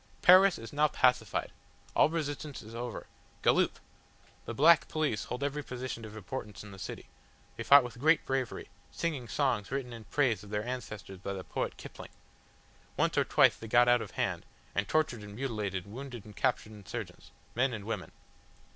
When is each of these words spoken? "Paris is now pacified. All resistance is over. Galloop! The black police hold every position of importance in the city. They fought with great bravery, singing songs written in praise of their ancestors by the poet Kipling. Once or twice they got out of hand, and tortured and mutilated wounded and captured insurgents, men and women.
"Paris 0.23 0.57
is 0.57 0.73
now 0.73 0.87
pacified. 0.87 1.51
All 1.95 2.09
resistance 2.09 2.63
is 2.63 2.73
over. 2.73 3.05
Galloop! 3.43 3.79
The 4.45 4.53
black 4.55 4.87
police 4.87 5.25
hold 5.25 5.43
every 5.43 5.61
position 5.63 6.05
of 6.05 6.17
importance 6.17 6.63
in 6.63 6.71
the 6.71 6.79
city. 6.79 7.05
They 7.55 7.61
fought 7.61 7.83
with 7.83 7.99
great 7.99 8.25
bravery, 8.25 8.67
singing 8.91 9.27
songs 9.27 9.69
written 9.69 9.93
in 9.93 10.05
praise 10.05 10.43
of 10.43 10.49
their 10.49 10.65
ancestors 10.65 11.19
by 11.19 11.33
the 11.33 11.43
poet 11.43 11.77
Kipling. 11.77 12.09
Once 12.97 13.15
or 13.15 13.23
twice 13.25 13.55
they 13.55 13.67
got 13.67 13.87
out 13.87 14.01
of 14.01 14.09
hand, 14.17 14.43
and 14.73 14.87
tortured 14.87 15.21
and 15.21 15.35
mutilated 15.35 15.85
wounded 15.85 16.25
and 16.25 16.35
captured 16.35 16.71
insurgents, 16.71 17.29
men 17.53 17.71
and 17.71 17.85
women. 17.85 18.11